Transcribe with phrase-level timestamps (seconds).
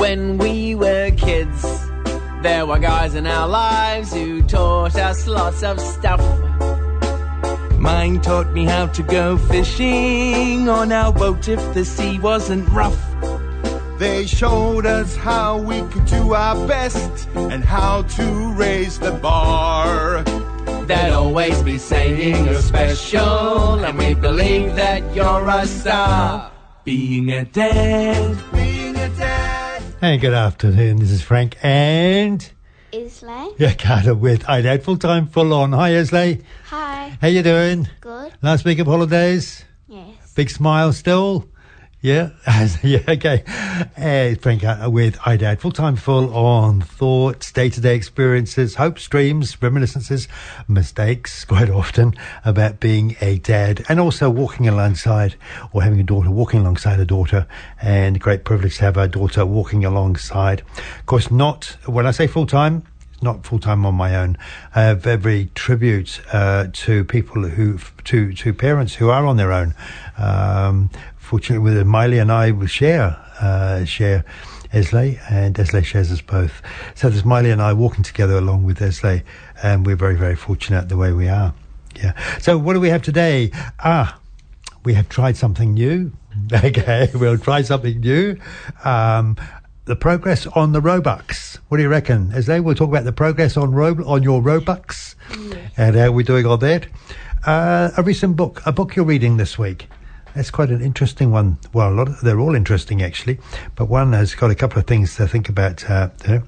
[0.00, 1.62] When we were kids,
[2.40, 6.22] there were guys in our lives who taught us lots of stuff.
[7.78, 12.98] Mine taught me how to go fishing on our boat if the sea wasn't rough.
[13.98, 20.22] They showed us how we could do our best and how to raise the bar.
[20.86, 26.50] They'd always be saying you're special, and we believe that you're a star.
[26.84, 28.59] Being a dad.
[30.00, 30.96] Hey, good afternoon.
[30.98, 32.50] This is Frank and
[32.92, 33.48] Islay.
[33.58, 35.72] yeah, Carter with iDad Full Time Full On.
[35.72, 36.40] Hi, Islay.
[36.68, 37.18] Hi.
[37.20, 37.86] How you doing?
[38.00, 38.32] Good.
[38.40, 39.64] Last week of holidays?
[39.88, 40.32] Yes.
[40.34, 41.48] Big smile still?
[42.02, 42.30] Yeah,
[42.82, 43.44] yeah, okay.
[43.94, 49.06] Hey, Frank uh, with iDad, full time, full on thoughts, day to day experiences, hopes,
[49.06, 50.26] dreams, reminiscences,
[50.66, 55.34] mistakes, quite often about being a dad, and also walking alongside
[55.74, 57.46] or having a daughter, walking alongside a daughter,
[57.82, 60.62] and great privilege to have a daughter walking alongside.
[61.00, 62.82] Of course, not when I say full time,
[63.22, 64.38] not full time on my own.
[64.74, 69.52] I have every tribute uh, to people who, to to parents who are on their
[69.52, 69.74] own.
[70.16, 70.90] Um,
[71.30, 74.24] fortunately, with Miley and I will share uh, share
[74.74, 76.60] Esley, and Esley shares us both.
[76.96, 79.22] So there's Miley and I walking together along with Esley,
[79.62, 81.54] and we're very very fortunate the way we are.
[81.94, 82.12] Yeah.
[82.40, 83.52] So what do we have today?
[83.78, 84.18] Ah,
[84.84, 86.12] we have tried something new.
[86.52, 88.36] Okay, we'll try something new.
[88.84, 89.36] Um,
[89.84, 91.58] the progress on the Robux.
[91.68, 92.30] What do you reckon?
[92.32, 95.14] As they will talk about the progress on Ro- on your Robux
[95.76, 96.86] and how we're doing on that.
[97.46, 99.88] Uh, a recent book, a book you're reading this week.
[100.34, 101.58] That's quite an interesting one.
[101.72, 103.38] Well, a lot of, they're all interesting actually,
[103.74, 105.88] but one has got a couple of things to think about.
[105.90, 106.42] Uh, you know,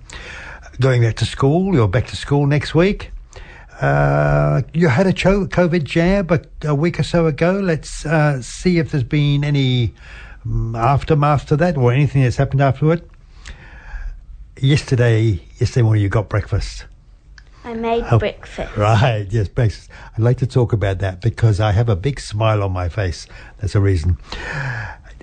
[0.81, 3.11] going back to school, you're back to school next week.
[3.81, 7.59] Uh, you had a cho- COVID jab a, a week or so ago.
[7.59, 9.93] Let's uh, see if there's been any
[10.45, 13.03] um, aftermath to that or anything that's happened afterward.
[14.61, 16.85] Yesterday, yesterday morning, you got breakfast.
[17.65, 18.77] I made Oh, breakfast.
[18.77, 19.89] Right, yes, breakfast.
[20.17, 23.27] I'd like to talk about that because I have a big smile on my face.
[23.59, 24.19] That's a reason.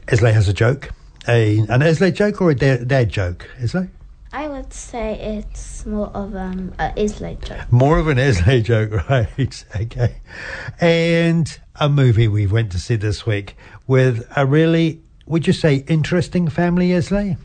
[0.08, 0.90] Esley has a joke.
[1.28, 3.50] A, an Esley joke or a dad, dad joke?
[3.60, 3.90] Esley?
[4.32, 7.72] I would say it's more of um, a Islay joke.
[7.72, 9.66] More of an Esley joke, right?
[9.76, 10.16] okay.
[10.80, 13.58] And a movie we went to see this week
[13.88, 17.38] with a really, would you say, interesting family, Esley?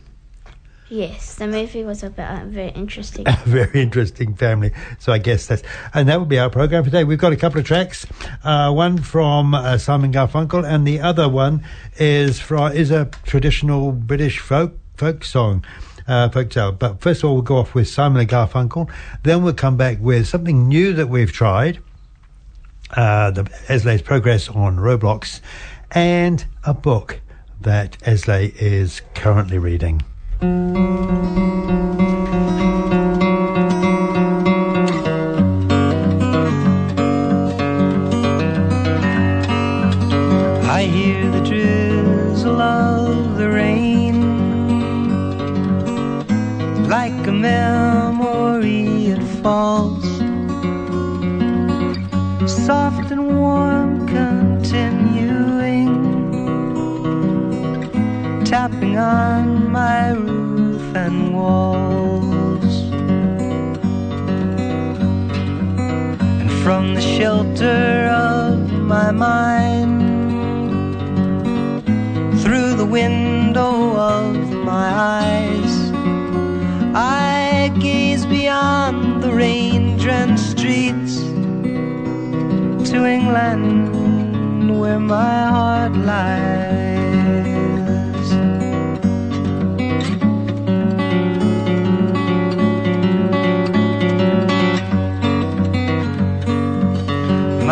[0.91, 3.27] Yes, the movie was about a very interesting.
[3.29, 4.73] a very interesting family.
[4.99, 5.63] So I guess that's,
[5.95, 7.05] and that will be our program for today.
[7.05, 8.07] We've got a couple of tracks.
[8.43, 11.65] Uh, one from uh, Simon Garfunkel, and the other one
[11.97, 15.65] is from is a traditional British folk folk song.
[16.07, 16.71] Uh, folk tale.
[16.71, 18.91] But first of all, we'll go off with Simon and Garfunkel.
[19.23, 21.79] Then we'll come back with something new that we've tried.
[22.91, 25.41] Uh, the Esley's progress on Roblox,
[25.93, 27.21] and a book
[27.63, 30.03] that Esley is currently reading.
[30.45, 30.47] I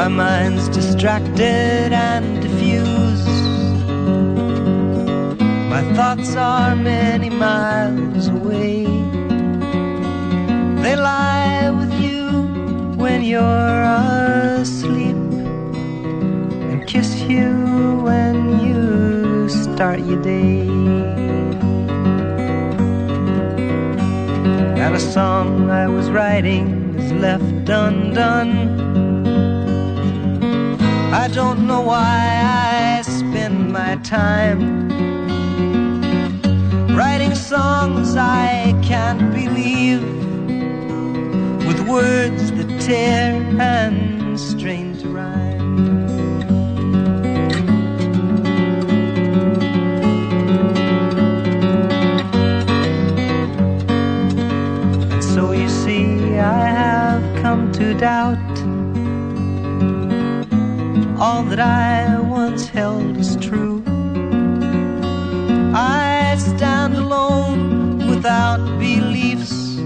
[0.03, 3.29] My mind's distracted and diffused.
[5.71, 8.85] My thoughts are many miles away.
[10.83, 12.43] They lie with you
[12.97, 13.83] when you're
[14.63, 15.15] asleep
[16.71, 18.42] and kiss you when
[19.83, 20.61] start your day.
[24.79, 28.55] And a song I was writing is left undone.
[31.13, 34.89] I don't know why I spend my time
[36.97, 40.05] writing songs I can't believe
[41.67, 45.52] with words that tear and strain to rhyme.
[58.03, 58.59] Doubt
[61.21, 63.81] all that I once held is true.
[65.73, 69.77] I stand alone without beliefs.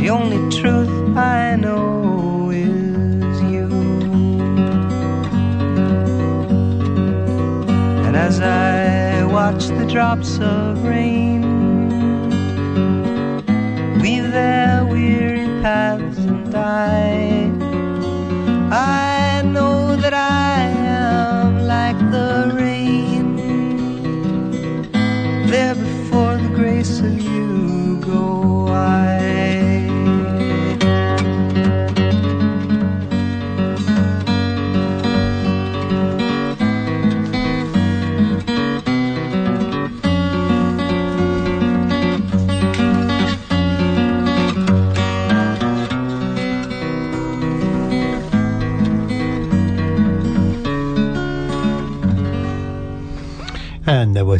[0.00, 3.68] The only truth I know is you.
[8.06, 11.32] And as I watch the drops of rain
[14.32, 14.81] their weary
[15.62, 17.48] paths and die,
[18.72, 23.36] I know that I am like the rain.
[25.52, 25.76] There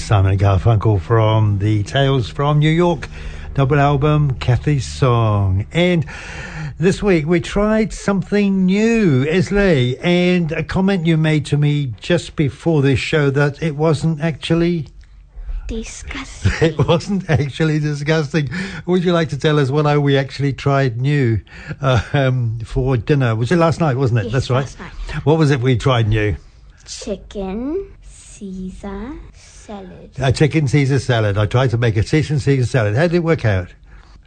[0.03, 3.09] Simon and Garfunkel from the Tales from New York
[3.55, 5.65] double album, Kathy's Song.
[5.73, 6.05] And
[6.77, 12.35] this week we tried something new, Isley, and a comment you made to me just
[12.35, 14.89] before this show that it wasn't actually
[15.69, 16.53] Disgusting.
[16.61, 18.51] it wasn't actually disgusting.
[18.87, 21.41] Would you like to tell us what we actually tried new
[21.81, 23.37] uh, um, for dinner?
[23.37, 24.25] Was it last night, wasn't it?
[24.25, 25.25] Yes, That's right.
[25.25, 26.35] What was it we tried new?
[26.85, 27.93] Chicken
[28.43, 30.11] Caesar salad.
[30.19, 31.39] A chicken Caesar salad.
[31.39, 32.97] I tried to make a chicken Caesar salad.
[32.97, 33.69] How did it work out?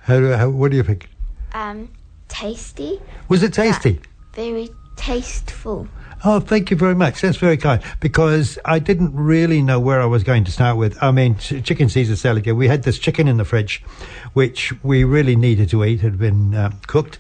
[0.04, 1.10] How, do- how what do you think?
[1.52, 1.92] Um,
[2.30, 3.02] tasty.
[3.28, 4.00] Was it tasty?
[4.34, 5.90] Very tasteful.
[6.24, 7.20] Oh, thank you very much.
[7.20, 7.84] That's very kind.
[8.00, 10.98] Because I didn't really know where I was going to start with.
[11.04, 12.46] I mean, chicken Caesar salad.
[12.46, 13.84] Yeah, we had this chicken in the fridge,
[14.32, 16.00] which we really needed to eat.
[16.00, 17.20] Had been uh, cooked,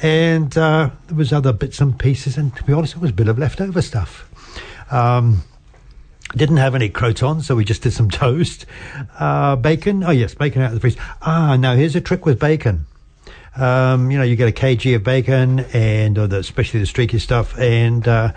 [0.00, 2.38] and uh, there was other bits and pieces.
[2.38, 4.30] And to be honest, it was a bit of leftover stuff.
[4.92, 5.42] Um,
[6.34, 8.66] didn't have any crotons, so we just did some toast.
[9.18, 10.02] Uh, bacon.
[10.02, 11.00] Oh yes, bacon out of the freezer.
[11.22, 12.86] Ah, now here's a trick with bacon.
[13.56, 17.58] Um, you know, you get a kg of bacon, and the, especially the streaky stuff,
[17.58, 18.32] and uh,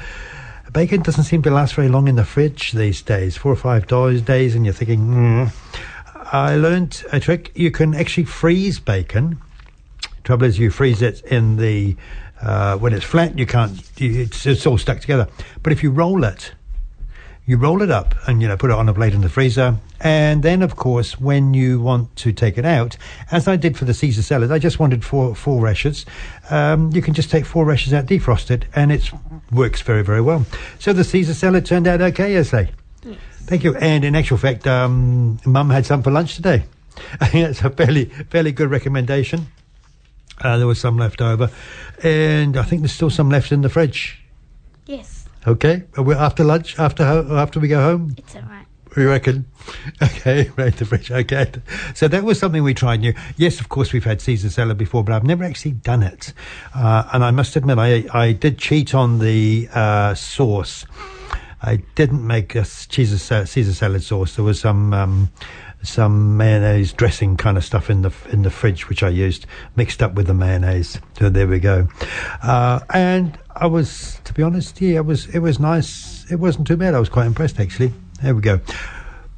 [0.71, 3.36] bacon doesn't seem to last very long in the fridge these days.
[3.36, 5.00] Four or five days, and you're thinking.
[5.07, 5.53] Mm.
[6.31, 7.51] I learned a trick.
[7.56, 9.39] You can actually freeze bacon.
[10.24, 11.95] Trouble is, you freeze it in the
[12.39, 13.38] uh, when it's flat.
[13.38, 13.81] You can't.
[13.97, 15.27] It's, it's all stuck together.
[15.63, 16.53] But if you roll it,
[17.50, 19.75] you roll it up and you know put it on a plate in the freezer.
[20.00, 22.96] And then of course when you want to take it out
[23.31, 26.06] as i did for the caesar salad i just wanted four four rashers.
[26.51, 29.12] Um, you can just take four rashers out defrost it and it
[29.51, 30.46] works very very well.
[30.78, 32.69] So the caesar salad turned out okay i say
[33.50, 33.75] thank you.
[33.78, 36.66] And in actual fact um, mum had some for lunch today.
[37.19, 39.47] I think that's a fairly fairly good recommendation.
[40.40, 41.50] Uh, there was some left over.
[42.04, 44.21] And i think there's still some left in the fridge.
[44.85, 48.66] Yes, okay We're after lunch after ho- after we go home it's alright.
[48.98, 49.46] We reckon?
[50.02, 51.12] Okay, right, the fridge.
[51.12, 51.52] Okay.
[51.94, 53.14] So that was something we tried new.
[53.38, 56.34] Yes, of course, we've had Caesar salad before, but I've never actually done it.
[56.74, 60.86] Uh, and I must admit, I, I did cheat on the uh, sauce.
[61.62, 64.36] I didn't make a Caesar, Caesar salad sauce.
[64.38, 64.94] There was some.
[64.94, 65.30] Um,
[65.81, 69.45] some mayonnaise dressing kind of stuff in the in the fridge, which I used
[69.76, 71.00] mixed up with the mayonnaise.
[71.18, 71.88] So there we go.
[72.44, 76.30] Uh, and I was, to be honest, yeah, it was it was nice.
[76.31, 76.94] It wasn't too bad.
[76.94, 77.94] I was quite impressed actually.
[78.21, 78.59] There we go.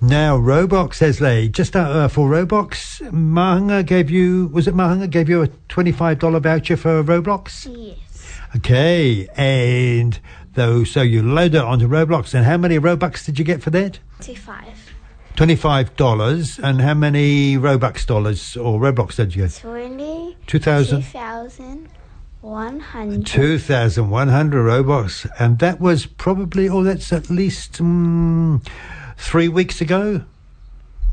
[0.03, 5.29] Now, Robux says Lay, just uh, for Robux, Mahanga gave you, was it Mahanga gave
[5.29, 7.67] you a $25 voucher for Roblox?
[7.69, 8.27] Yes.
[8.55, 10.19] Okay, and
[10.55, 13.69] though, so you load it onto Roblox, and how many Robux did you get for
[13.69, 13.99] that?
[14.21, 14.80] 25.
[15.41, 19.55] Twenty-five dollars, and how many Robux dollars or Roblox did you get?
[19.55, 20.37] Twenty.
[20.45, 21.01] Two thousand.
[21.01, 21.89] Two thousand
[22.41, 23.25] one hundred.
[23.25, 25.27] Two thousand one hundred Robux.
[25.39, 28.61] And that was probably, oh, that's at least um,
[29.17, 30.23] three weeks ago.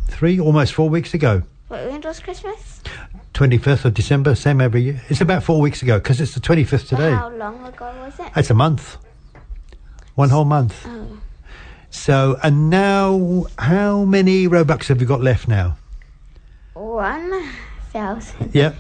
[0.09, 1.45] Three, almost four weeks ago.
[1.69, 2.83] What when was Christmas?
[3.33, 5.03] 25th of December, same every year.
[5.09, 7.13] It's about four weeks ago because it's the 25th today.
[7.13, 8.31] But how long ago was it?
[8.37, 8.99] It's a month.
[10.17, 10.85] One whole month.
[10.87, 11.19] Oh.
[11.91, 15.77] So, and now, how many Robux have you got left now?
[16.75, 17.49] One
[17.93, 18.77] thousand Yep.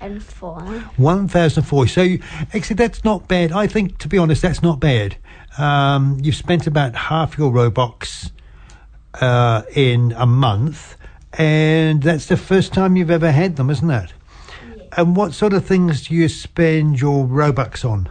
[0.00, 0.60] and four.
[0.96, 1.86] 1,004.
[1.88, 2.20] So, you-
[2.54, 3.52] actually, that's not bad.
[3.52, 5.16] I think, to be honest, that's not bad.
[5.58, 8.30] Um, you've spent about half your Robux
[9.20, 10.96] uh, in a month,
[11.34, 14.12] and that's the first time you've ever had them, isn't it?
[14.96, 18.08] And what sort of things do you spend your Robux on?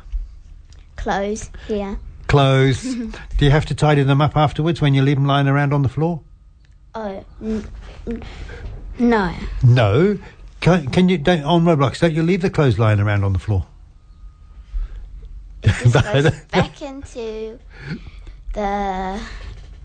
[0.98, 1.98] Clothes here.
[2.34, 2.82] Clothes.
[3.38, 5.84] do you have to tidy them up afterwards when you leave them lying around on
[5.84, 6.22] the floor?
[6.96, 7.64] Oh n-
[8.08, 8.24] n-
[8.98, 9.32] no.
[9.64, 10.18] No.
[10.60, 12.00] Can, can you don't, on Roblox?
[12.00, 13.68] Don't you leave the clothes lying around on the floor?
[15.62, 17.60] It just goes back into
[18.54, 19.22] the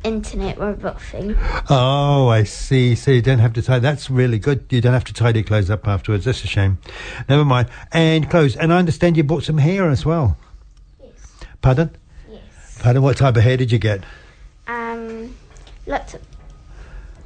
[0.03, 1.37] internet robot thing.
[1.69, 2.95] Oh, I see.
[2.95, 3.83] So you don't have to tidy.
[3.83, 4.65] That's really good.
[4.71, 6.25] You don't have to tidy clothes up afterwards.
[6.25, 6.79] That's a shame.
[7.29, 7.69] Never mind.
[7.93, 8.57] And clothes.
[8.57, 10.39] And I understand you bought some hair as well.
[10.99, 11.13] Yes.
[11.61, 11.91] Pardon?
[12.81, 13.03] Pardon.
[13.03, 14.05] What type of hair did you get?
[14.67, 15.35] Um,
[15.87, 16.23] lots of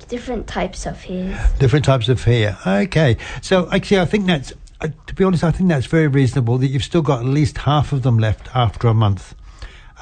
[0.09, 1.50] different types of hair.
[1.59, 2.59] Different types of hair.
[2.66, 3.16] Okay.
[3.40, 4.52] So actually, I think that's.
[4.80, 6.59] Uh, to be honest, I think that's very reasonable.
[6.59, 9.35] That you've still got at least half of them left after a month.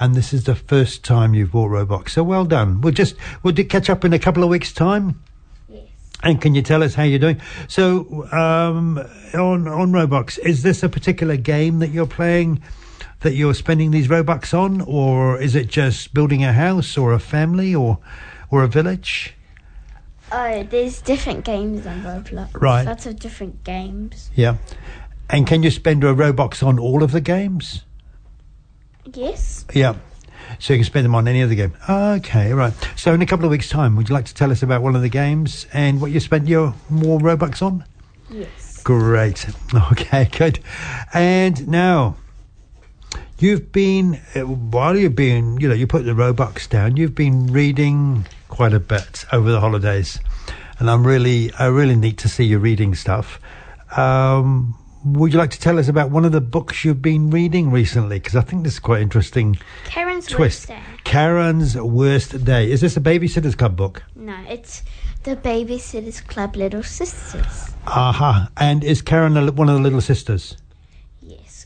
[0.00, 2.10] And this is the first time you've bought Roblox.
[2.10, 2.80] So well done.
[2.80, 5.22] We'll just we'll catch up in a couple of weeks' time.
[5.68, 5.84] Yes.
[6.22, 7.40] And can you tell us how you're doing?
[7.68, 8.98] So, um,
[9.34, 12.62] on on Roblox, is this a particular game that you're playing
[13.20, 17.18] that you're spending these Robux on, or is it just building a house, or a
[17.18, 17.98] family, or
[18.50, 19.34] or a village?
[20.32, 22.60] Oh, there's different games on Roblox.
[22.60, 22.84] Right.
[22.84, 24.30] Lots of different games.
[24.34, 24.56] Yeah.
[25.28, 27.84] And can you spend a Robux on all of the games?
[29.12, 29.64] Yes.
[29.74, 29.96] Yeah.
[30.58, 31.74] So you can spend them on any other game.
[31.88, 32.72] Okay, right.
[32.96, 34.96] So in a couple of weeks' time, would you like to tell us about one
[34.96, 37.84] of the games and what you spent your more Robux on?
[38.30, 38.82] Yes.
[38.82, 39.46] Great.
[39.92, 40.58] Okay, good.
[41.14, 42.16] And now,
[43.42, 47.46] you've been, uh, while you've been, you know, you put the Robux down, you've been
[47.46, 50.18] reading quite a bit over the holidays.
[50.78, 53.40] And I'm really, I really need to see you reading stuff.
[53.96, 57.70] Um, would you like to tell us about one of the books you've been reading
[57.70, 58.18] recently?
[58.18, 59.58] Because I think this is quite interesting.
[59.84, 60.68] Karen's Twist.
[60.68, 60.82] Worst Day.
[61.04, 62.70] Karen's Worst Day.
[62.70, 64.02] Is this a Babysitter's Club book?
[64.14, 64.82] No, it's
[65.24, 67.72] the Babysitters Club Little Sisters.
[67.86, 68.50] Aha.
[68.56, 70.56] And is Karen a, one of the little sisters?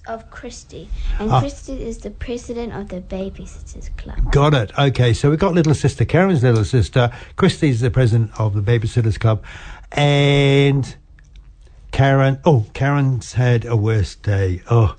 [0.06, 0.88] Of Kristy.
[1.18, 1.40] And Ah.
[1.40, 4.30] Kristy is the president of the Babysitters Club.
[4.32, 4.70] Got it.
[4.78, 7.10] Okay, so we've got little sister, Karen's little sister.
[7.38, 9.42] Kristy's the president of the Babysitters Club.
[9.92, 10.94] And
[11.90, 14.60] Karen, oh, Karen's had a worst day.
[14.70, 14.94] Oh,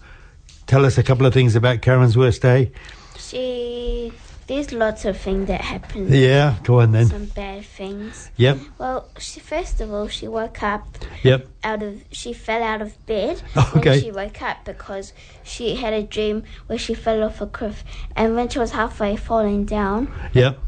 [0.65, 2.71] tell us a couple of things about Karen's worst day.
[3.17, 4.11] She.
[4.47, 6.07] There's lots of things that happen.
[6.13, 7.07] Yeah, go on then.
[7.07, 8.29] Some bad things.
[8.37, 10.85] Yep, Well, she first of all she woke up
[11.23, 11.47] yep.
[11.63, 13.41] out of she fell out of bed
[13.75, 13.89] Okay.
[13.89, 17.83] when she woke up because she had a dream where she fell off a cliff
[18.15, 20.59] and when she was halfway falling down Yep.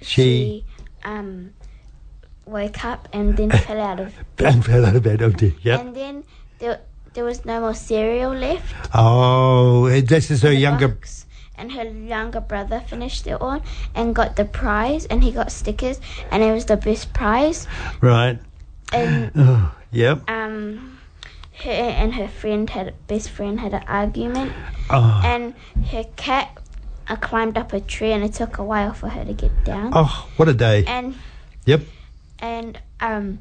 [0.00, 0.64] She she
[1.04, 1.54] um
[2.46, 5.22] woke up and then fell out of and fell out of bed.
[5.22, 5.52] Oh dear.
[5.62, 5.80] Yep.
[5.80, 6.24] and then
[6.60, 6.80] there,
[7.14, 10.88] there was no more cereal left Oh, this is her younger.
[10.88, 11.26] box.
[11.58, 13.60] And her younger brother finished it all
[13.94, 16.00] and got the prize and he got stickers
[16.30, 17.66] and it was the best prize
[18.00, 18.38] Right.
[18.92, 20.22] and Oh, yep.
[20.30, 20.98] um
[21.64, 24.52] her and her friend had best friend had an argument
[24.90, 25.54] Oh, and
[25.90, 26.56] her cat
[27.08, 29.90] uh, climbed up a tree and it took a while for her to get down
[29.94, 30.84] oh, what a day.
[30.86, 31.16] and
[31.66, 31.82] Yep.
[32.38, 33.40] and um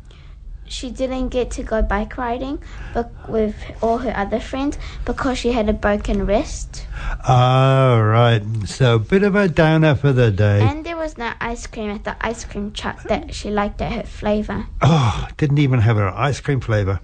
[0.69, 2.59] she didn't get to go bike riding
[2.93, 6.85] but with all her other friends because she had a broken wrist
[7.27, 8.41] All right.
[8.65, 10.61] So, a bit of a downer for the day.
[10.61, 13.91] and there was no ice cream at the ice cream truck that she liked at
[13.91, 16.99] her flavor Oh, didn't even have her ice cream flavour.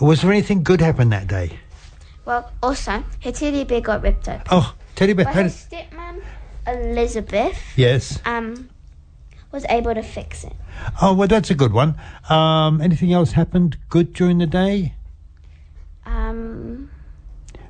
[0.00, 1.58] Was there anything good happen that day?
[2.24, 5.26] well also her teddy bear got ripped open Oh, teddy bear.
[5.26, 6.20] how her stepmom
[6.66, 8.18] elizabeth yes.
[8.24, 8.68] um
[9.56, 10.52] was able to fix it
[11.00, 11.94] Oh, well, that's a good one.
[12.28, 14.94] Um, anything else happened good during the day?
[16.04, 16.90] um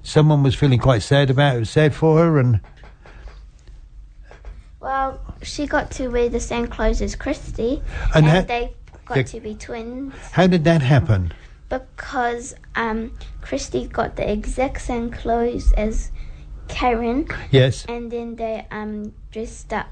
[0.02, 2.60] Someone was feeling quite sad about it, sad for her, and
[4.80, 7.82] Well, she got to wear the same clothes as Kristy,
[8.14, 8.74] And and, ha- they
[9.04, 9.22] got Yeah.
[9.34, 11.32] to be twins how did that happen?
[11.68, 13.10] because um,
[13.42, 16.10] Kristy got the exact same clothes as
[16.68, 19.86] Karen, Yes, and then they um dressed up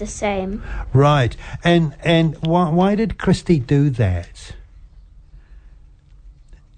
[0.00, 0.62] the same.
[0.92, 1.36] right.
[1.62, 4.54] And and why why did Kristy do that?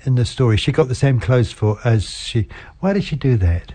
[0.04, 2.48] In the story, she got the same clothes for as she.
[2.80, 3.72] Why did she do that?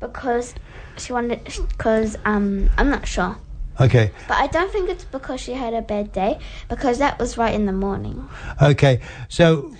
[0.00, 0.54] Because
[0.98, 3.36] she wanted, because um, I'm not sure,
[3.80, 6.40] Okay, but I don't think it's because she had a bad day.
[6.68, 8.28] Because that was right in the morning.
[8.60, 9.00] okay.
[9.28, 9.72] So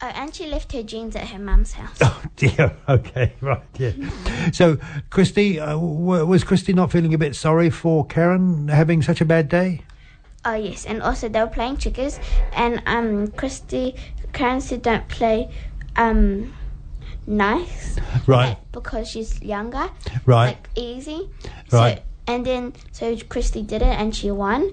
[0.00, 1.98] Oh, and she left her jeans at her mum's house.
[2.02, 2.72] Oh dear.
[2.88, 3.32] Okay.
[3.40, 3.62] Right.
[3.78, 3.92] Yeah.
[4.52, 4.76] So,
[5.10, 9.24] Kristy, uh, w- was Kristy not feeling a bit sorry for Karen having such a
[9.24, 9.82] bad day?
[10.44, 12.20] Oh yes, and also they were playing checkers,
[12.54, 13.98] and um, Kristy,
[14.32, 15.50] Karen said don't play,
[15.96, 16.54] um,
[17.26, 18.50] nice, Right.
[18.50, 19.90] like, because she's younger,
[20.26, 20.46] Right.
[20.54, 21.28] like easy,
[21.72, 21.98] Right.
[21.98, 24.70] So, and then so Kristy did it, and she won,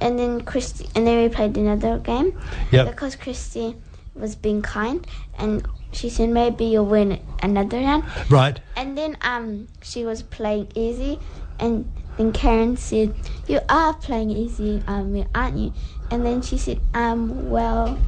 [0.00, 2.38] and then Kristy, and then we played another game,
[2.70, 2.86] Yep.
[2.86, 3.74] because Kristy
[4.16, 5.06] was being kind,
[5.38, 8.60] and she said maybe you'll win another round, Right.
[8.76, 11.18] and then um she was playing easy,
[11.58, 13.14] and then Karen said,
[13.46, 15.72] "You are playing easy, um, aren't you?"
[16.10, 17.98] And then she said, "Um, well,"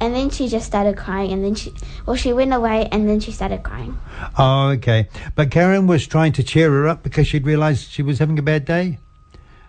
[0.00, 1.72] and then she just started crying, and then she,
[2.04, 3.96] well, she went away, and then she started crying.
[4.36, 5.08] Oh, okay.
[5.34, 8.42] But Karen was trying to cheer her up because she'd realised she was having a
[8.42, 8.98] bad day.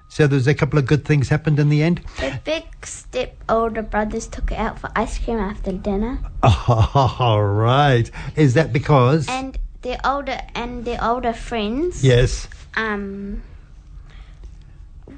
[0.08, 2.02] So there's a couple of good things happened in the end.
[2.20, 8.10] The big step older brothers took her out for ice cream after dinner, All right.
[8.36, 9.28] Is that because?
[9.28, 12.48] and their older and their older friends, yes.
[12.76, 13.44] um,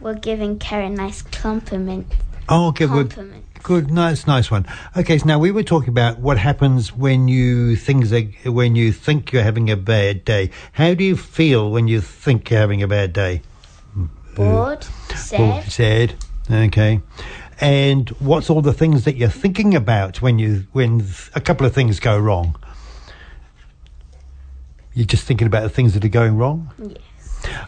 [0.02, 2.14] were giving Karen nice compliment.
[2.50, 2.86] Oh, okay.
[2.86, 3.12] Good.
[3.12, 3.46] Compliment.
[3.64, 3.92] Good.
[3.92, 4.28] Nice.
[4.28, 4.66] Nice one.
[4.96, 5.18] Okay.
[5.18, 9.32] So now we were talking about what happens when you things are, when you think
[9.32, 10.50] you're having a bad day.
[10.74, 13.42] How do you feel when you think you're having a bad day?
[14.38, 14.84] Bored,
[15.16, 15.72] sad.
[15.72, 16.14] sad.
[16.50, 17.02] Okay.
[17.60, 21.74] And what's all the things that you're thinking about when you when a couple of
[21.74, 22.56] things go wrong?
[24.94, 26.72] You're just thinking about the things that are going wrong.
[26.78, 26.98] Yes.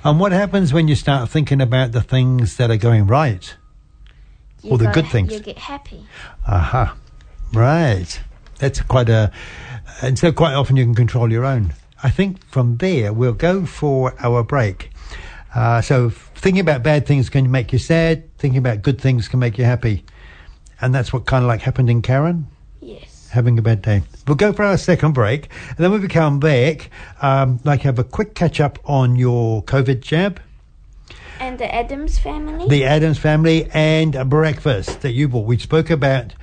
[0.03, 3.55] And what happens when you start thinking about the things that are going right?
[4.61, 5.31] You All the good things.
[5.33, 6.05] You get happy.
[6.47, 6.95] Aha.
[7.53, 8.19] Right.
[8.59, 9.31] That's quite a.
[10.01, 11.73] And so quite often you can control your own.
[12.03, 14.91] I think from there we'll go for our break.
[15.53, 18.35] Uh, so thinking about bad things can make you sad.
[18.37, 20.03] Thinking about good things can make you happy.
[20.81, 22.47] And that's what kind of like happened in Karen
[22.81, 23.29] Yes.
[23.31, 24.01] having a bad day.
[24.25, 26.89] We'll go for our second break, and then when we come back,
[27.21, 30.39] um, like have a quick catch up on your COVID jab,
[31.41, 32.67] And the Addams family.
[32.69, 35.45] the Addams family, and a breakfast that you bought.
[35.45, 36.33] We spoke about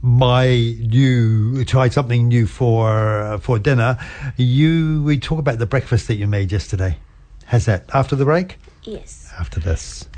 [0.00, 0.46] my
[0.80, 2.88] new tried something new for
[3.22, 3.98] uh, for dinner.
[4.36, 6.98] You we talk about the breakfast that you made yesterday.
[7.46, 7.84] How's that?
[7.92, 8.58] After the break?
[8.86, 9.32] Yes.
[9.38, 10.08] After this.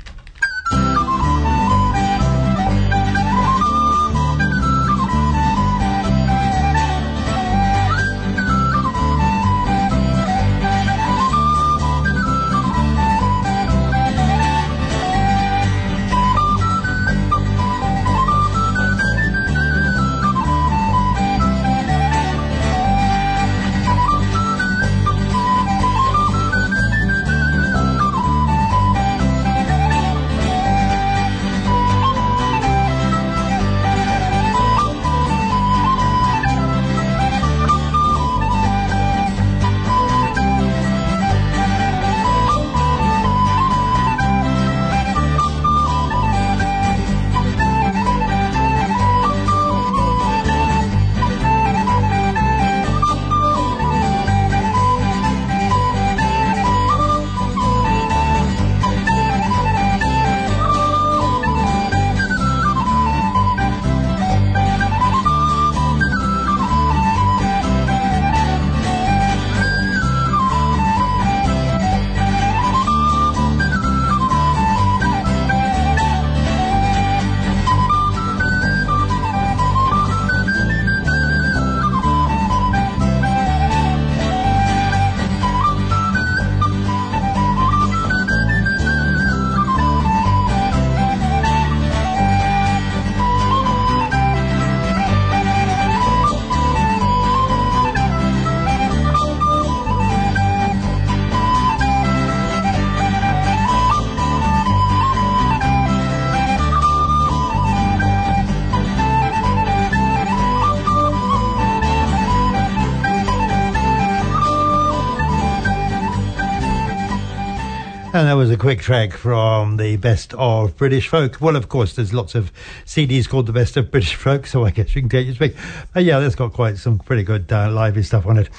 [118.59, 121.39] Quick track from the best of British folk.
[121.41, 122.51] Well, of course, there's lots of
[122.85, 125.55] CDs called the best of British folk, so I guess you can take your speak.
[125.93, 128.49] But yeah, that's got quite some pretty good uh, lively stuff on it.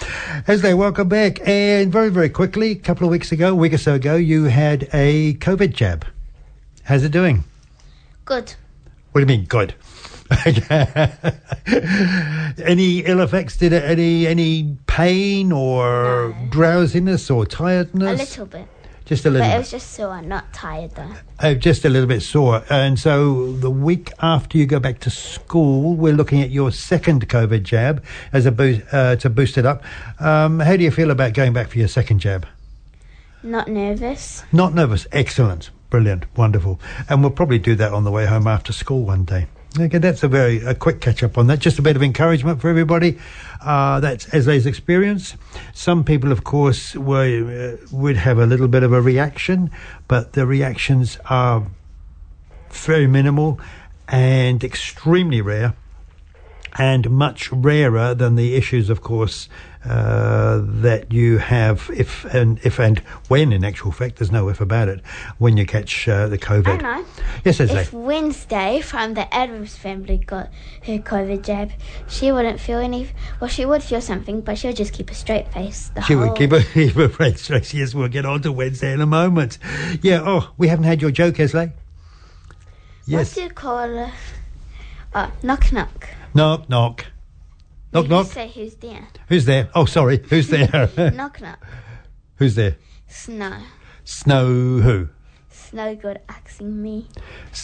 [0.48, 3.72] As they welcome back, and very, very quickly, a couple of weeks ago, a week
[3.74, 6.06] or so ago, you had a COVID jab.
[6.84, 7.44] How's it doing?
[8.24, 8.54] Good.
[9.12, 9.74] What do you mean, good?
[12.64, 13.56] any ill effects?
[13.56, 16.46] Did it any any pain or No.
[16.50, 18.08] drowsiness or tiredness?
[18.20, 18.68] A little bit.
[19.04, 19.58] Just a little But it bit.
[19.58, 21.12] was just sore, not tired though.
[21.40, 22.62] Uh, just a little bit sore.
[22.70, 27.28] And so the week after you go back to school, we're looking at your second
[27.28, 29.82] COVID jab as a boost, uh, to boost it up.
[30.20, 32.46] Um, how do you feel about going back for your second jab?
[33.42, 34.44] Not nervous.
[34.52, 35.06] Not nervous.
[35.10, 35.70] Excellent.
[35.88, 36.24] Brilliant.
[36.36, 36.78] Wonderful.
[37.08, 39.46] And we'll probably do that on the way home after school one day.
[39.78, 41.60] Okay, that's a very a quick catch up on that.
[41.60, 43.18] Just a bit of encouragement for everybody.
[43.60, 45.36] Uh, that's Esley's experience.
[45.74, 49.70] Some people, of course, were, uh, would have a little bit of a reaction,
[50.08, 51.64] but the reactions are
[52.70, 53.60] very minimal
[54.08, 55.74] and extremely rare
[56.76, 59.48] and much rarer than the issues, of course,
[59.84, 64.60] uh, that you have if and if and when, in actual fact, there's no if
[64.60, 65.00] about it,
[65.38, 66.82] when you catch uh, the COVID.
[66.84, 67.06] I know.
[67.44, 67.80] Yes, Esley.
[67.82, 70.50] If Wednesday from the Addams family got
[70.84, 71.70] her COVID jab,
[72.08, 73.08] she wouldn't feel any.
[73.40, 75.90] Well, she would feel something, but she would just keep a straight face.
[75.94, 77.72] The She whole, would keep a, keep a straight.
[77.72, 79.58] Yes, we'll get on to Wednesday in a moment.
[80.02, 81.72] Yeah, oh, we haven't had your joke, Esley.
[83.06, 83.30] Yes.
[83.30, 83.98] What do you call?
[83.98, 84.10] Uh,
[85.14, 86.08] oh, knock knock.
[86.34, 87.06] Knock, knock.
[87.92, 88.26] Knock, knock.
[88.26, 89.08] Say who's there?
[89.28, 89.68] Who's there?
[89.74, 90.18] Oh, sorry.
[90.28, 90.90] Who's there?
[91.14, 91.64] knock knock.
[92.36, 92.76] Who's there?
[93.08, 93.58] Snow.
[94.04, 95.08] Snow who?
[95.50, 97.08] Snow good asking me.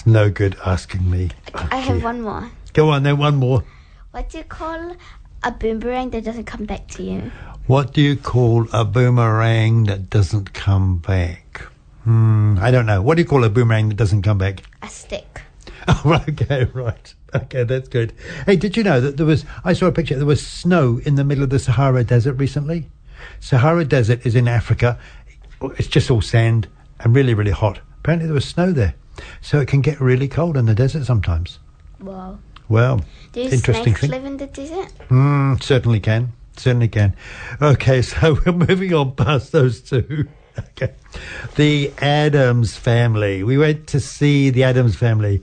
[0.04, 1.30] No good asking me.
[1.54, 2.50] I have one more.
[2.72, 3.64] Go on then, one more.
[4.10, 4.96] What do you call
[5.42, 7.30] a boomerang that doesn't come back to you?
[7.66, 11.60] What do you call a boomerang that doesn't come back?
[12.04, 13.02] Hmm, I don't know.
[13.02, 14.62] What do you call a boomerang that doesn't come back?
[14.82, 15.42] A stick.
[15.88, 17.14] Oh, okay, right.
[17.34, 18.12] Okay, that's good.
[18.46, 19.44] Hey, did you know that there was?
[19.64, 20.16] I saw a picture.
[20.16, 22.86] There was snow in the middle of the Sahara Desert recently.
[23.40, 24.98] Sahara Desert is in Africa.
[25.76, 26.68] It's just all sand
[27.00, 27.80] and really, really hot.
[27.98, 28.94] Apparently, there was snow there,
[29.42, 31.58] so it can get really cold in the desert sometimes.
[32.00, 32.38] Wow.
[32.68, 34.10] Well, Do interesting snakes thing.
[34.10, 34.88] live in the desert?
[35.08, 36.32] Mm, certainly can.
[36.56, 37.14] Certainly can.
[37.60, 40.28] Okay, so we're moving on past those two.
[40.70, 40.94] Okay.
[41.56, 43.42] The Addams family.
[43.42, 45.42] We went to see the Addams family.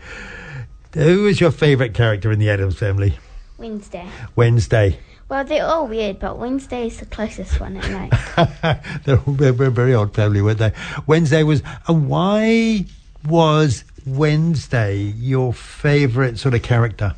[0.94, 3.18] Who was your favourite character in the Addams family?
[3.58, 4.08] Wednesday.
[4.36, 5.00] Wednesday.
[5.30, 8.84] Well, they're all weird, but Wednesday is the closest one at night.
[9.06, 10.74] They're all very, very, very odd family, weren't they?
[11.08, 11.64] Wednesday was.
[11.88, 12.86] And why
[13.28, 17.16] was Wednesday your favourite sort of character?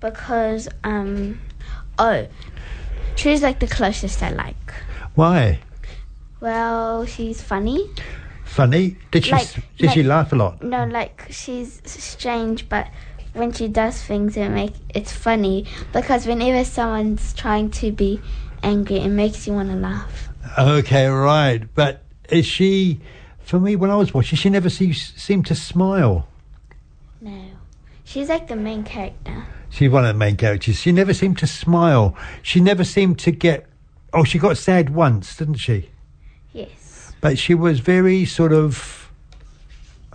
[0.00, 1.40] because, um,
[1.98, 2.26] oh,
[3.16, 4.74] she's like the closest I like.
[5.14, 5.60] Why?
[6.40, 7.90] Well, she's funny.
[8.46, 8.96] Funny?
[9.10, 9.32] Did she?
[9.32, 10.62] Like- did she laugh a lot?
[10.62, 12.88] No, like she's strange, but
[13.34, 18.20] when she does things, it make it's funny because whenever someone's trying to be
[18.62, 20.28] angry, it makes you want to laugh.
[20.58, 21.62] Okay, right.
[21.74, 23.00] But is she?
[23.40, 26.26] For me, when I was watching, she never se- seemed to smile.
[27.20, 27.44] No,
[28.04, 29.44] she's like the main character.
[29.70, 30.76] She's one of the main characters.
[30.76, 32.16] She never seemed to smile.
[32.42, 33.66] She never seemed to get.
[34.12, 35.90] Oh, she got sad once, didn't she?
[36.52, 36.85] Yes.
[37.26, 39.10] But she was very sort of.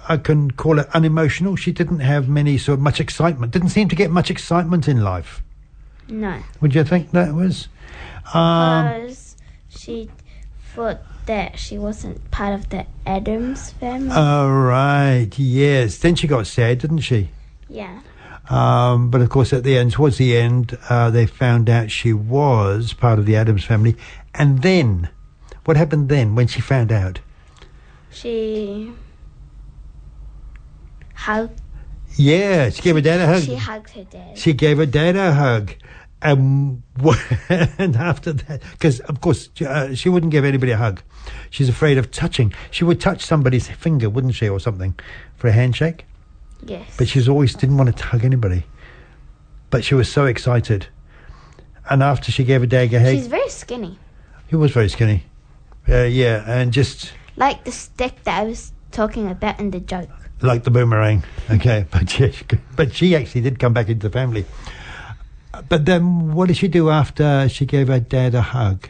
[0.07, 1.57] I can call it unemotional.
[1.57, 3.51] She didn't have many sort of much excitement.
[3.51, 5.43] Didn't seem to get much excitement in life.
[6.07, 7.67] No, Would you think that was?
[8.33, 9.35] Um, because
[9.67, 10.09] she
[10.73, 14.15] thought that she wasn't part of the Addams family.
[14.15, 15.27] all right.
[15.35, 15.97] Yes.
[15.97, 17.29] Then she got sad, didn't she?
[17.67, 17.99] yeah.
[18.49, 22.13] Um, but of course, at the end, towards the end, uh, they found out she
[22.13, 23.97] was part of the Addams family.
[24.33, 25.09] And then,
[25.65, 27.19] what happened then when she found out?
[28.11, 28.91] She
[31.15, 31.61] hugged.
[32.15, 33.43] Yeah, she gave her dad a hug.
[33.43, 34.37] She hugged her dad.
[34.37, 35.73] She gave her dad a hug.
[36.23, 36.83] Um,
[37.49, 41.01] and after that, because of course uh, she wouldn't give anybody a hug.
[41.49, 42.53] She's afraid of touching.
[42.69, 44.93] She would touch somebody's finger, wouldn't she, or something,
[45.37, 46.05] for a handshake.
[46.63, 46.87] yes.
[46.97, 48.65] But she's always didn't want to hug anybody.
[49.71, 50.87] But she was so excited.
[51.89, 53.97] And after she gave her dad a hug, She's very skinny,
[54.47, 55.23] he was very skinny.
[55.87, 60.09] Uh, yeah, and just like the stick that I was talking about in the joke.
[60.41, 61.23] like the boomerang.
[61.49, 62.33] Okay, but she,
[62.75, 64.45] but she actually did come back into the family.
[65.67, 68.89] But then, what did she do after she gave her dad a hug?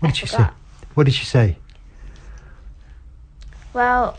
[0.00, 0.46] What I did she say?
[0.94, 1.56] What did she say?
[3.72, 4.18] Well,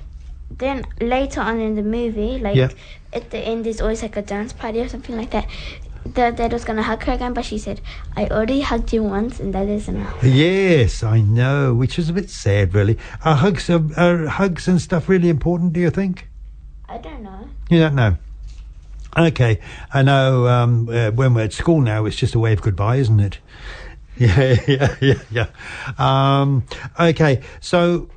[0.49, 2.75] then later on in the movie, like
[3.13, 5.47] at the end, there's always like a dance party or something like that.
[6.05, 7.81] The dad was gonna hug her again, but she said,
[8.15, 12.13] "I already hugged you once, and that is enough." Yes, I know, which is a
[12.13, 12.97] bit sad, really.
[13.23, 15.73] Are hugs, are, are hugs and stuff really important?
[15.73, 16.27] Do you think?
[16.89, 17.47] I don't know.
[17.69, 18.17] You don't know.
[19.17, 19.59] Okay,
[19.93, 20.47] I know.
[20.47, 23.39] Um, uh, when we're at school now, it's just a wave goodbye, isn't it?
[24.15, 25.47] Yeah, yeah, yeah, yeah.
[25.97, 26.65] Um,
[26.99, 28.09] okay, so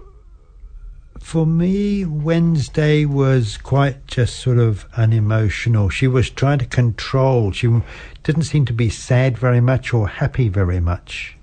[1.27, 5.89] for me, Wednesday was quite just sort of unemotional.
[5.89, 7.51] She was trying to control.
[7.51, 7.83] She
[8.23, 11.37] didn't seem to be sad very much or happy very much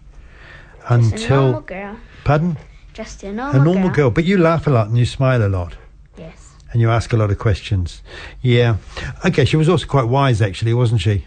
[0.75, 1.61] She's a normal until.
[1.63, 1.97] girl.
[2.23, 2.57] Pardon?
[2.93, 4.09] Just a normal, a normal girl.
[4.09, 5.75] But you laugh a lot and you smile a lot.
[6.17, 6.53] Yes.
[6.71, 8.01] And you ask a lot of questions.
[8.41, 8.77] Yeah.
[9.25, 11.25] Okay, she was also quite wise, actually, wasn't she?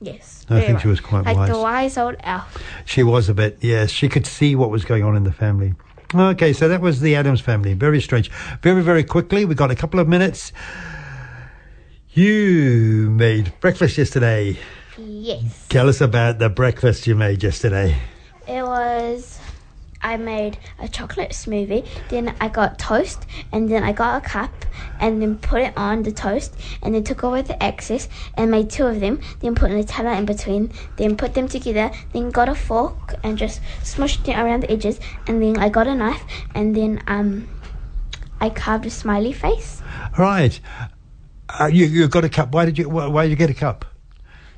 [0.00, 0.44] Yes.
[0.50, 1.48] I think she was quite like wise.
[1.48, 2.58] the wise old elf.
[2.84, 3.92] She was a bit, yes.
[3.92, 5.74] She could see what was going on in the family.
[6.14, 7.74] Okay, so that was the Addams family.
[7.74, 8.30] Very strange.
[8.62, 10.52] Very, very quickly, we got a couple of minutes.
[12.10, 14.58] You made breakfast yesterday.
[14.98, 15.66] Yes.
[15.68, 17.96] Tell us about the breakfast you made yesterday.
[18.46, 19.41] It was.
[20.02, 21.86] I made a chocolate smoothie.
[22.08, 24.50] Then I got toast, and then I got a cup,
[25.00, 28.70] and then put it on the toast, and then took away the excess and made
[28.70, 29.20] two of them.
[29.40, 30.72] Then put Nutella in between.
[30.96, 31.90] Then put them together.
[32.12, 34.98] Then got a fork and just smushed it around the edges.
[35.26, 37.48] And then I got a knife, and then um,
[38.40, 39.82] I carved a smiley face.
[40.18, 40.58] Right.
[41.48, 42.52] Uh, you, you got a cup.
[42.52, 43.84] Why did you, why, why did you get a cup?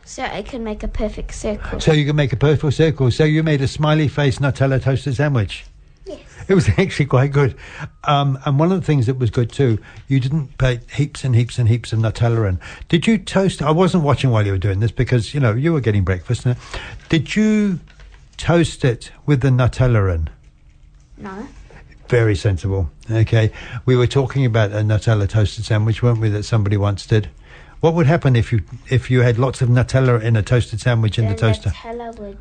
[0.05, 1.81] So I can make a perfect circle.
[1.81, 3.11] So you can make a perfect circle.
[3.11, 5.65] So you made a smiley face Nutella toasted sandwich.
[6.05, 6.21] Yes.
[6.47, 7.57] It was actually quite good.
[8.05, 11.35] Um, and one of the things that was good too, you didn't put heaps and
[11.35, 12.61] heaps and heaps of Nutella in.
[12.89, 13.63] Did you toast?
[13.63, 16.45] I wasn't watching while you were doing this because, you know, you were getting breakfast.
[16.45, 16.57] Now.
[17.09, 17.81] Did you
[18.37, 20.29] toast it with the Nutella in?
[21.17, 21.49] No.
[22.09, 22.91] Very sensible.
[23.11, 23.51] Okay.
[23.87, 27.31] We were talking about a Nutella toasted sandwich, weren't we, that somebody once did?
[27.85, 31.19] What would happen if you if you had lots of Nutella in a toasted sandwich
[31.19, 31.69] in the Then toaster?
[31.69, 32.39] Nutella would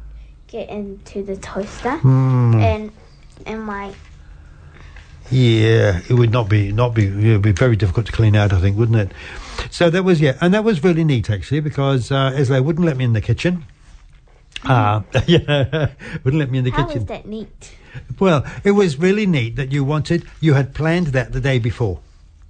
[0.47, 2.55] get into the toaster, Hmm.
[2.61, 2.91] and
[3.45, 3.91] and my
[5.29, 8.53] Yeah, it would not be not be it would be very difficult to clean out,
[8.53, 9.11] I think, wouldn't it?
[9.69, 12.95] So that was yeah, and that was really neat actually because uh, Esle wouldn't let
[12.95, 13.65] me in the kitchen.
[14.63, 15.89] Uh, yeah,
[16.23, 17.01] wouldn't let me in the how kitchen.
[17.01, 17.73] is that neat?
[18.17, 21.99] Well, it was really neat that you wanted you had planned that the day before.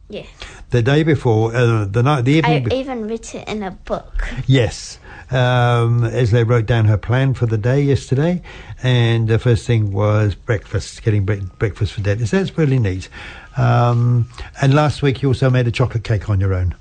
[0.10, 0.26] Yeah.
[0.70, 2.64] The day before, uh, the night, the I evening.
[2.70, 4.28] be- even wrote it in a book.
[4.48, 5.00] Yes.
[5.32, 8.42] Um, as they wrote down her plan for the day yesterday,
[8.84, 12.28] and the first thing was breakfast, getting bre- breakfast for Dad.
[12.28, 13.10] So that's really neat.
[13.58, 14.30] Um,
[14.62, 16.76] and last week you also made a chocolate cake on your own.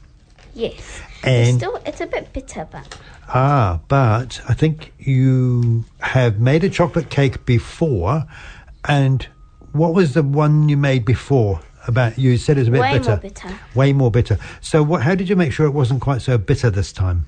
[0.54, 1.00] Yes.
[1.22, 6.64] And- it's still it's a bit bitter, but Ah, but I think you have made
[6.64, 8.24] a chocolate cake before,
[8.86, 9.26] and
[9.72, 11.60] what was the one you made before?
[11.86, 13.10] About you said it was a bit way bitter.
[13.10, 13.58] more bitter.
[13.74, 14.38] Way more bitter.
[14.60, 15.02] So, what?
[15.02, 17.26] How did you make sure it wasn't quite so bitter this time?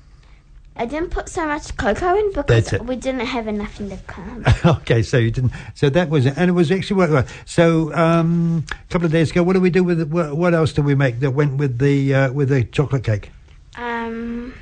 [0.77, 2.85] I didn't put so much cocoa in because it.
[2.85, 4.43] we didn't have enough in the can.
[4.65, 5.53] okay, so you didn't.
[5.73, 7.25] So that was it, and it was actually worked well.
[7.45, 10.09] So um, a couple of days ago, what did we do with it?
[10.09, 13.31] What, what else did we make that went with the uh, with the chocolate cake?
[13.77, 14.53] um,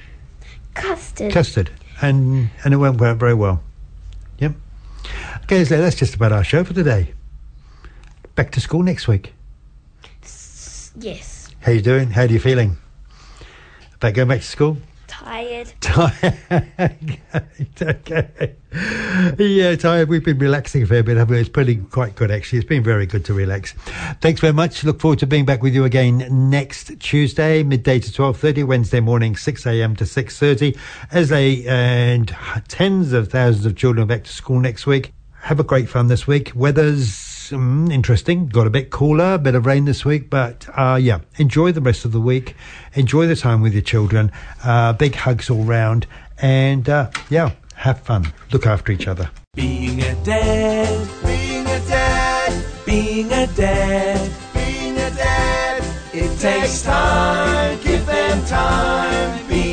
[0.73, 1.31] custard.
[1.31, 3.61] Custard, and and it went ve- very well.
[4.39, 4.53] Yep.
[5.43, 7.13] Okay, so that's just about our show for today.
[8.35, 9.33] Back to school next week.
[10.95, 11.49] Yes.
[11.61, 12.09] How you doing?
[12.09, 12.77] How are you feeling?
[13.95, 14.77] About going back to school?
[15.07, 15.71] Tired.
[15.79, 16.37] Tired.
[17.81, 18.55] okay.
[19.37, 20.09] Yeah, tired.
[20.09, 21.39] We've been relaxing a fair bit, haven't we?
[21.39, 22.59] It's pretty quite good, actually.
[22.59, 23.73] It's been very good to relax.
[24.21, 24.83] Thanks very much.
[24.83, 29.35] Look forward to being back with you again next Tuesday, midday to 12.30, Wednesday morning,
[29.35, 30.77] 6am to 6.30,
[31.11, 32.35] as they and
[32.67, 35.13] tens of thousands of children are back to school next week.
[35.41, 36.51] Have a great fun this week.
[36.55, 38.47] Weather's um, interesting.
[38.47, 41.81] Got a bit cooler, a bit of rain this week, but uh, yeah, enjoy the
[41.81, 42.55] rest of the week.
[42.93, 44.31] Enjoy the time with your children.
[44.63, 46.07] Uh, big hugs all round,
[46.39, 48.33] and uh, yeah, have fun.
[48.51, 49.29] Look after each other.
[49.53, 57.79] Being a dad, Being a dad, being a dad, being a dad, it takes time.
[57.83, 59.47] Give them time.
[59.47, 59.72] Being